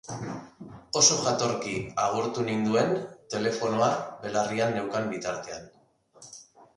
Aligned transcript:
Oso 1.01 1.17
jatorki 1.25 1.73
agurtu 2.03 2.45
ninduen 2.47 2.95
telefonoa 3.33 3.91
belarrian 4.23 4.73
neukan 4.79 5.07
bitartean. 5.13 5.69